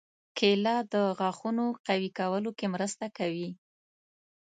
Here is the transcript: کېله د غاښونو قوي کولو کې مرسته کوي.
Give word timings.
کېله 0.37 0.75
د 0.93 0.95
غاښونو 1.17 1.65
قوي 1.87 2.09
کولو 2.19 2.49
کې 2.57 2.65
مرسته 2.75 3.05
کوي. 3.17 3.49